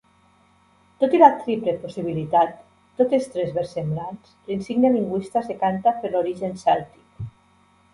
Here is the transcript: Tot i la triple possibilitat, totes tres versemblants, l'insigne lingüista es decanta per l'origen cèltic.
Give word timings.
Tot 1.03 1.11
i 1.17 1.19
la 1.23 1.29
triple 1.41 1.75
possibilitat, 1.83 2.57
totes 3.03 3.29
tres 3.37 3.55
versemblants, 3.61 4.35
l'insigne 4.51 4.95
lingüista 4.99 5.45
es 5.47 5.55
decanta 5.57 5.99
per 6.03 6.17
l'origen 6.19 6.63
cèltic. 6.69 7.35